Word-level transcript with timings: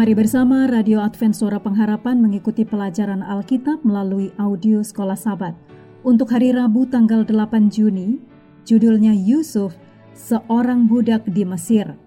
Mari 0.00 0.16
bersama 0.16 0.64
Radio 0.64 1.04
Advent 1.04 1.36
Suara 1.36 1.60
Pengharapan 1.60 2.24
mengikuti 2.24 2.64
pelajaran 2.64 3.20
Alkitab 3.20 3.84
melalui 3.84 4.32
audio 4.40 4.80
Sekolah 4.80 5.12
Sabat. 5.12 5.52
Untuk 6.00 6.32
hari 6.32 6.56
Rabu 6.56 6.88
tanggal 6.88 7.28
8 7.28 7.68
Juni, 7.68 8.16
judulnya 8.64 9.12
Yusuf, 9.12 9.76
seorang 10.16 10.88
budak 10.88 11.28
di 11.28 11.44
Mesir. 11.44 12.00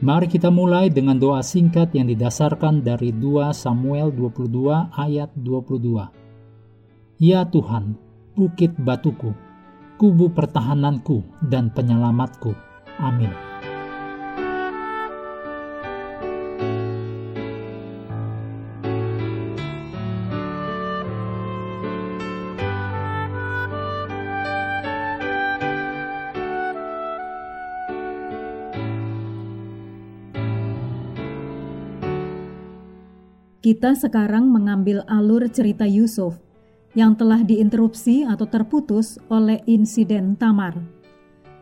Mari 0.00 0.24
kita 0.24 0.48
mulai 0.48 0.88
dengan 0.88 1.20
doa 1.20 1.44
singkat 1.44 1.92
yang 1.92 2.08
didasarkan 2.08 2.80
dari 2.80 3.12
2 3.12 3.52
Samuel 3.52 4.08
22 4.16 4.96
ayat 4.96 5.28
22. 5.36 6.00
Ya 7.20 7.44
Tuhan, 7.44 7.92
bukit 8.32 8.72
batuku, 8.72 9.36
kubu 10.00 10.32
pertahananku 10.32 11.20
dan 11.44 11.68
penyelamatku. 11.76 12.56
Amin. 12.96 13.45
Kita 33.66 33.98
sekarang 33.98 34.46
mengambil 34.46 35.02
alur 35.10 35.42
cerita 35.50 35.90
Yusuf 35.90 36.38
yang 36.94 37.18
telah 37.18 37.42
diinterupsi 37.42 38.22
atau 38.22 38.46
terputus 38.46 39.18
oleh 39.26 39.58
insiden 39.66 40.38
Tamar. 40.38 40.78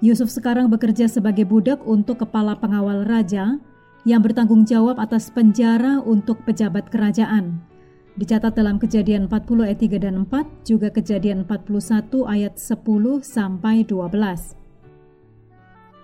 Yusuf 0.05 0.29
sekarang 0.29 0.69
bekerja 0.69 1.09
sebagai 1.09 1.49
budak 1.49 1.81
untuk 1.89 2.21
kepala 2.21 2.61
pengawal 2.61 3.09
raja 3.09 3.57
yang 4.05 4.21
bertanggung 4.21 4.69
jawab 4.69 5.01
atas 5.01 5.33
penjara 5.33 6.05
untuk 6.05 6.45
pejabat 6.45 6.93
kerajaan. 6.93 7.65
Dicatat 8.21 8.53
dalam 8.53 8.77
kejadian 8.77 9.25
40 9.33 9.65
ayat 9.65 9.81
3 9.81 10.05
dan 10.05 10.29
4, 10.29 10.45
juga 10.61 10.93
kejadian 10.93 11.49
41 11.49 12.29
ayat 12.29 12.61
10 12.61 13.25
sampai 13.25 13.81
12. 13.81 14.53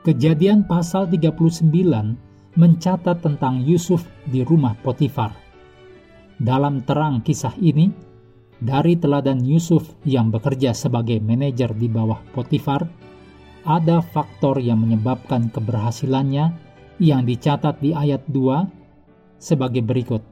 Kejadian 0.09 0.65
pasal 0.65 1.13
39 1.13 1.69
mencatat 2.57 3.21
tentang 3.21 3.61
Yusuf 3.69 4.09
di 4.25 4.41
rumah 4.41 4.73
Potifar. 4.81 5.40
Dalam 6.41 6.81
terang 6.89 7.21
kisah 7.21 7.53
ini, 7.61 7.93
dari 8.57 8.97
teladan 8.97 9.45
Yusuf 9.45 9.93
yang 10.09 10.33
bekerja 10.33 10.73
sebagai 10.73 11.21
manajer 11.21 11.77
di 11.77 11.85
bawah 11.85 12.17
Potifar, 12.33 12.89
ada 13.69 14.01
faktor 14.01 14.57
yang 14.57 14.81
menyebabkan 14.81 15.53
keberhasilannya 15.53 16.57
yang 16.97 17.29
dicatat 17.29 17.77
di 17.85 17.93
ayat 17.93 18.25
2 18.33 19.37
sebagai 19.37 19.85
berikut. 19.85 20.25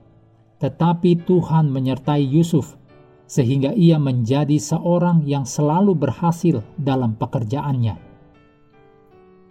Tetapi 0.65 1.29
Tuhan 1.29 1.69
menyertai 1.69 2.25
Yusuf 2.25 2.81
sehingga 3.29 3.77
ia 3.77 4.01
menjadi 4.01 4.57
seorang 4.57 5.29
yang 5.29 5.45
selalu 5.45 5.93
berhasil 5.93 6.65
dalam 6.81 7.21
pekerjaannya. 7.21 8.01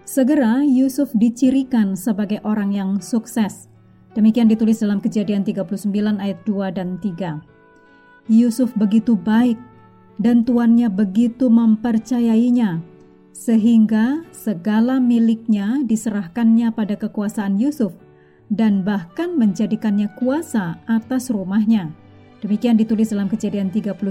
Segera 0.09 0.65
Yusuf 0.65 1.13
dicirikan 1.13 1.93
sebagai 1.93 2.41
orang 2.41 2.73
yang 2.73 2.91
sukses 2.97 3.69
Demikian 4.17 4.49
ditulis 4.49 4.81
dalam 4.81 4.97
kejadian 4.97 5.45
39 5.45 5.93
ayat 6.17 6.41
2 6.41 6.73
dan 6.73 6.97
3. 6.97 7.37
Yusuf 8.33 8.73
begitu 8.73 9.13
baik 9.13 9.61
dan 10.17 10.41
tuannya 10.41 10.89
begitu 10.89 11.53
mempercayainya 11.53 12.81
sehingga 13.29 14.25
segala 14.33 14.97
miliknya 14.97 15.85
diserahkannya 15.85 16.73
pada 16.73 16.97
kekuasaan 16.97 17.61
Yusuf 17.61 17.93
dan 18.49 18.81
bahkan 18.81 19.37
menjadikannya 19.37 20.09
kuasa 20.17 20.81
atas 20.89 21.29
rumahnya. 21.29 21.93
Demikian 22.41 22.81
ditulis 22.81 23.13
dalam 23.13 23.29
kejadian 23.29 23.69
39 23.69 24.01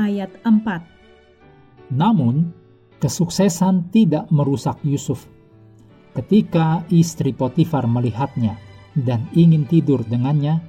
ayat 0.00 0.32
4. 0.48 1.92
Namun, 1.92 2.56
kesuksesan 3.04 3.92
tidak 3.92 4.32
merusak 4.32 4.80
Yusuf. 4.80 5.28
Ketika 6.16 6.88
istri 6.88 7.36
Potifar 7.36 7.84
melihatnya, 7.84 8.65
dan 9.04 9.28
ingin 9.36 9.68
tidur 9.68 10.00
dengannya, 10.06 10.62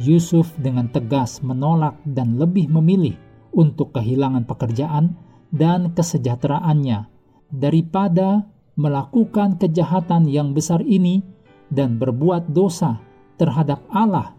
Yusuf 0.00 0.52
dengan 0.60 0.92
tegas 0.92 1.40
menolak 1.40 1.96
dan 2.04 2.36
lebih 2.36 2.68
memilih 2.68 3.16
untuk 3.56 3.96
kehilangan 3.96 4.44
pekerjaan 4.44 5.16
dan 5.52 5.92
kesejahteraannya 5.96 7.08
daripada 7.48 8.44
melakukan 8.76 9.56
kejahatan 9.56 10.28
yang 10.28 10.52
besar 10.52 10.84
ini 10.84 11.24
dan 11.72 11.96
berbuat 11.96 12.52
dosa 12.52 13.00
terhadap 13.40 13.80
Allah. 13.88 14.36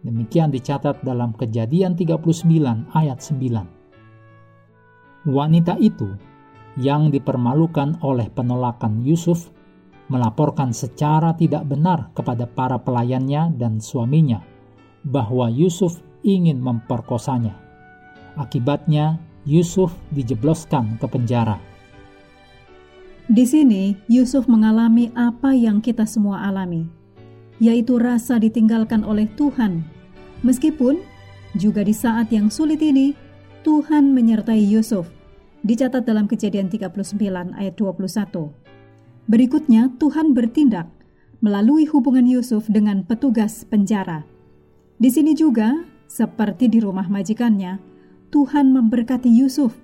Demikian 0.00 0.48
dicatat 0.50 1.04
dalam 1.06 1.36
Kejadian 1.36 1.94
39 1.94 2.88
ayat 2.96 3.20
9. 3.20 5.28
Wanita 5.28 5.76
itu 5.76 6.16
yang 6.80 7.12
dipermalukan 7.12 8.00
oleh 8.00 8.32
penolakan 8.32 9.04
Yusuf 9.04 9.52
melaporkan 10.10 10.74
secara 10.74 11.32
tidak 11.38 11.64
benar 11.70 12.10
kepada 12.18 12.44
para 12.44 12.82
pelayannya 12.82 13.54
dan 13.54 13.78
suaminya 13.78 14.42
bahwa 15.06 15.48
Yusuf 15.48 16.02
ingin 16.26 16.60
memperkosanya. 16.60 17.56
Akibatnya, 18.36 19.22
Yusuf 19.48 19.94
dijebloskan 20.12 21.00
ke 21.00 21.06
penjara. 21.08 21.56
Di 23.30 23.46
sini, 23.46 23.94
Yusuf 24.10 24.50
mengalami 24.50 25.14
apa 25.14 25.54
yang 25.54 25.78
kita 25.78 26.04
semua 26.04 26.44
alami, 26.50 26.90
yaitu 27.62 27.96
rasa 27.96 28.42
ditinggalkan 28.42 29.06
oleh 29.06 29.30
Tuhan. 29.38 29.86
Meskipun 30.42 30.98
juga 31.54 31.86
di 31.86 31.94
saat 31.94 32.34
yang 32.34 32.50
sulit 32.50 32.82
ini, 32.82 33.14
Tuhan 33.62 34.10
menyertai 34.10 34.60
Yusuf. 34.66 35.06
Dicatat 35.62 36.08
dalam 36.08 36.26
kejadian 36.26 36.72
39 36.72 37.54
ayat 37.54 37.74
21. 37.76 38.69
Berikutnya, 39.30 39.94
Tuhan 40.02 40.34
bertindak 40.34 40.90
melalui 41.38 41.86
hubungan 41.86 42.26
Yusuf 42.26 42.66
dengan 42.66 43.06
petugas 43.06 43.62
penjara. 43.62 44.26
Di 44.98 45.06
sini 45.06 45.38
juga, 45.38 45.86
seperti 46.10 46.66
di 46.66 46.82
rumah 46.82 47.06
majikannya, 47.06 47.78
Tuhan 48.34 48.74
memberkati 48.74 49.30
Yusuf. 49.30 49.78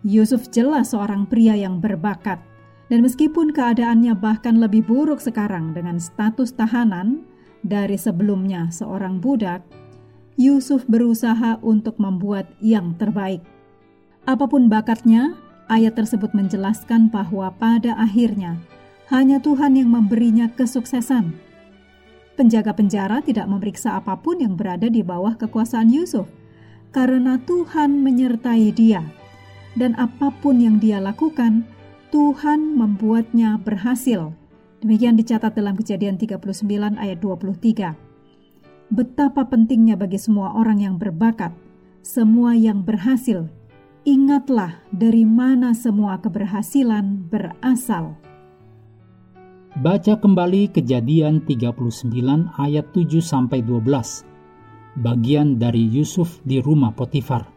Yusuf 0.00 0.48
jelas 0.48 0.96
seorang 0.96 1.28
pria 1.28 1.52
yang 1.52 1.84
berbakat, 1.84 2.40
dan 2.88 3.04
meskipun 3.04 3.52
keadaannya 3.52 4.16
bahkan 4.16 4.56
lebih 4.56 4.88
buruk 4.88 5.20
sekarang 5.20 5.76
dengan 5.76 6.00
status 6.00 6.56
tahanan 6.56 7.28
dari 7.60 8.00
sebelumnya 8.00 8.72
seorang 8.72 9.20
budak, 9.20 9.68
Yusuf 10.40 10.88
berusaha 10.88 11.60
untuk 11.60 12.00
membuat 12.00 12.48
yang 12.64 12.96
terbaik. 12.96 13.44
Apa 14.24 14.48
pun 14.48 14.72
bakatnya, 14.72 15.36
Ayat 15.66 15.98
tersebut 15.98 16.30
menjelaskan 16.30 17.10
bahwa 17.10 17.50
pada 17.58 17.98
akhirnya 17.98 18.62
hanya 19.10 19.42
Tuhan 19.42 19.74
yang 19.74 19.90
memberinya 19.90 20.46
kesuksesan. 20.54 21.34
Penjaga 22.38 22.70
penjara 22.70 23.18
tidak 23.18 23.50
memeriksa 23.50 23.98
apa 23.98 24.14
pun 24.14 24.38
yang 24.38 24.54
berada 24.54 24.86
di 24.86 25.02
bawah 25.02 25.34
kekuasaan 25.34 25.90
Yusuf, 25.90 26.30
karena 26.94 27.42
Tuhan 27.42 27.98
menyertai 27.98 28.70
dia, 28.78 29.02
dan 29.74 29.98
apa 29.98 30.30
pun 30.38 30.62
yang 30.62 30.78
dia 30.78 31.02
lakukan, 31.02 31.66
Tuhan 32.14 32.78
membuatnya 32.78 33.58
berhasil. 33.58 34.30
Demikian 34.84 35.18
dicatat 35.18 35.50
dalam 35.58 35.74
Kejadian 35.74 36.14
39 36.14 36.94
ayat 36.94 37.18
23. 37.18 37.98
Betapa 38.94 39.42
pentingnya 39.50 39.98
bagi 39.98 40.20
semua 40.20 40.54
orang 40.54 40.78
yang 40.78 40.94
berbakat, 40.94 41.50
semua 42.06 42.54
yang 42.54 42.86
berhasil 42.86 43.50
ingatlah 44.06 44.86
dari 44.94 45.26
mana 45.26 45.74
semua 45.74 46.22
keberhasilan 46.22 47.26
berasal. 47.26 48.14
Baca 49.76 50.14
kembali 50.16 50.72
kejadian 50.72 51.42
39 51.42 52.14
ayat 52.56 52.86
7 52.94 53.18
sampai 53.20 53.60
12. 53.66 55.02
Bagian 55.02 55.58
dari 55.60 55.84
Yusuf 55.90 56.40
di 56.46 56.62
rumah 56.62 56.94
Potifar. 56.94 57.50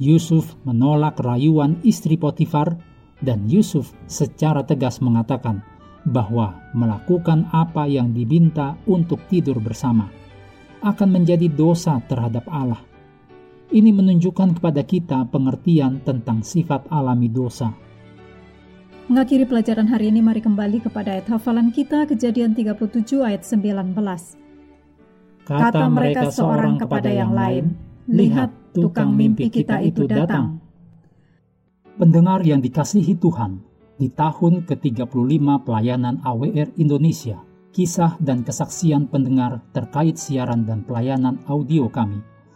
Yusuf 0.00 0.56
menolak 0.66 1.20
rayuan 1.20 1.78
istri 1.86 2.16
Potifar 2.16 2.74
dan 3.22 3.46
Yusuf 3.46 3.92
secara 4.08 4.66
tegas 4.66 4.98
mengatakan 4.98 5.62
bahwa 6.02 6.58
melakukan 6.74 7.46
apa 7.54 7.86
yang 7.86 8.10
diminta 8.10 8.74
untuk 8.88 9.22
tidur 9.30 9.62
bersama 9.62 10.10
akan 10.82 11.22
menjadi 11.22 11.46
dosa 11.46 12.02
terhadap 12.10 12.42
Allah 12.50 12.91
ini 13.70 13.94
menunjukkan 13.94 14.58
kepada 14.58 14.82
kita 14.82 15.30
pengertian 15.30 16.02
tentang 16.02 16.42
sifat 16.42 16.90
alami 16.90 17.30
dosa. 17.30 17.70
Mengakhiri 19.06 19.44
pelajaran 19.46 19.86
hari 19.86 20.08
ini, 20.08 20.24
mari 20.24 20.40
kembali 20.40 20.82
kepada 20.82 21.14
ayat 21.18 21.28
hafalan 21.30 21.70
kita, 21.70 22.06
kejadian 22.06 22.56
37 22.56 23.22
ayat 23.22 23.42
19. 23.44 23.94
Kata 25.42 25.84
mereka 25.90 26.30
seorang 26.30 26.78
kepada 26.78 27.10
yang 27.10 27.34
lain, 27.34 27.74
Lihat, 28.08 28.74
tukang 28.74 29.14
mimpi 29.14 29.46
kita 29.46 29.78
itu 29.82 30.06
datang. 30.10 30.58
Pendengar 31.98 32.42
yang 32.42 32.58
dikasihi 32.58 33.14
Tuhan, 33.18 33.62
di 33.98 34.10
tahun 34.10 34.66
ke-35 34.66 35.44
pelayanan 35.66 36.18
AWR 36.24 36.74
Indonesia, 36.78 37.42
kisah 37.70 38.18
dan 38.18 38.42
kesaksian 38.42 39.06
pendengar 39.06 39.62
terkait 39.70 40.18
siaran 40.18 40.66
dan 40.66 40.82
pelayanan 40.82 41.42
audio 41.46 41.86
kami 41.90 42.22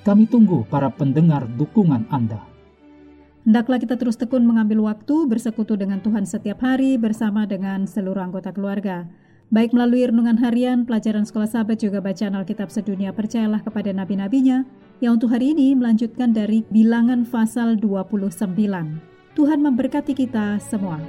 Kami 0.00 0.24
tunggu 0.24 0.64
para 0.64 0.88
pendengar 0.88 1.44
dukungan 1.44 2.08
Anda. 2.08 2.40
Hendaklah 3.44 3.80
kita 3.80 4.00
terus 4.00 4.16
tekun 4.16 4.44
mengambil 4.48 4.84
waktu 4.84 5.28
bersekutu 5.28 5.76
dengan 5.76 6.00
Tuhan 6.00 6.24
setiap 6.24 6.60
hari 6.64 6.96
bersama 6.96 7.44
dengan 7.44 7.84
seluruh 7.84 8.20
anggota 8.20 8.52
keluarga. 8.52 9.08
Baik 9.50 9.74
melalui 9.74 10.06
renungan 10.06 10.38
harian, 10.40 10.86
pelajaran 10.86 11.26
sekolah 11.26 11.48
sahabat 11.50 11.82
juga 11.82 11.98
bacaan 11.98 12.38
Alkitab 12.38 12.70
sedunia 12.70 13.10
percayalah 13.10 13.60
kepada 13.60 13.90
nabi-nabinya 13.90 14.62
yang 15.02 15.18
untuk 15.18 15.34
hari 15.34 15.52
ini 15.52 15.74
melanjutkan 15.74 16.30
dari 16.30 16.62
bilangan 16.70 17.26
pasal 17.26 17.74
29. 17.76 18.30
Tuhan 19.34 19.58
memberkati 19.60 20.12
kita 20.14 20.60
semua. 20.62 21.02